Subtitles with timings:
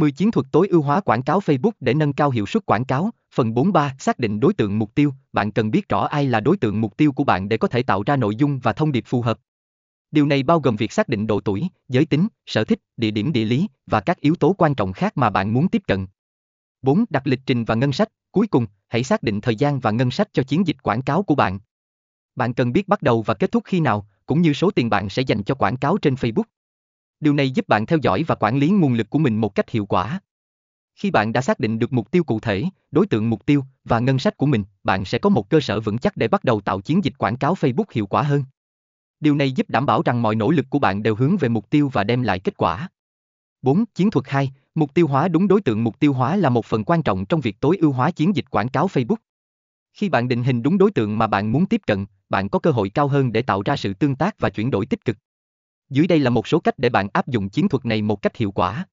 [0.00, 2.84] 10 chiến thuật tối ưu hóa quảng cáo Facebook để nâng cao hiệu suất quảng
[2.84, 3.10] cáo.
[3.34, 5.14] Phần 43, xác định đối tượng mục tiêu.
[5.32, 7.82] Bạn cần biết rõ ai là đối tượng mục tiêu của bạn để có thể
[7.82, 9.38] tạo ra nội dung và thông điệp phù hợp.
[10.10, 13.32] Điều này bao gồm việc xác định độ tuổi, giới tính, sở thích, địa điểm
[13.32, 16.06] địa lý và các yếu tố quan trọng khác mà bạn muốn tiếp cận.
[16.82, 17.04] 4.
[17.10, 18.08] Đặt lịch trình và ngân sách.
[18.32, 21.22] Cuối cùng, hãy xác định thời gian và ngân sách cho chiến dịch quảng cáo
[21.22, 21.58] của bạn.
[22.36, 25.08] Bạn cần biết bắt đầu và kết thúc khi nào, cũng như số tiền bạn
[25.08, 26.44] sẽ dành cho quảng cáo trên Facebook.
[27.20, 29.70] Điều này giúp bạn theo dõi và quản lý nguồn lực của mình một cách
[29.70, 30.20] hiệu quả.
[30.94, 33.98] Khi bạn đã xác định được mục tiêu cụ thể, đối tượng mục tiêu và
[33.98, 36.60] ngân sách của mình, bạn sẽ có một cơ sở vững chắc để bắt đầu
[36.60, 38.44] tạo chiến dịch quảng cáo Facebook hiệu quả hơn.
[39.20, 41.70] Điều này giúp đảm bảo rằng mọi nỗ lực của bạn đều hướng về mục
[41.70, 42.88] tiêu và đem lại kết quả.
[43.62, 43.84] 4.
[43.94, 44.52] Chiến thuật 2.
[44.74, 47.40] Mục tiêu hóa đúng đối tượng mục tiêu hóa là một phần quan trọng trong
[47.40, 49.16] việc tối ưu hóa chiến dịch quảng cáo Facebook.
[49.92, 52.70] Khi bạn định hình đúng đối tượng mà bạn muốn tiếp cận, bạn có cơ
[52.70, 55.16] hội cao hơn để tạo ra sự tương tác và chuyển đổi tích cực.
[55.90, 58.36] Dưới đây là một số cách để bạn áp dụng chiến thuật này một cách
[58.36, 58.86] hiệu quả.